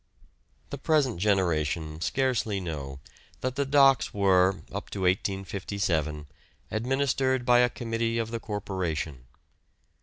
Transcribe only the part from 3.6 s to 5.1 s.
docks were up to